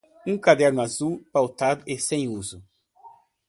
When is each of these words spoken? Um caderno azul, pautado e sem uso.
Um 0.25 0.35
caderno 0.39 0.81
azul, 0.81 1.23
pautado 1.31 1.83
e 1.85 1.99
sem 1.99 2.27
uso. 2.27 2.63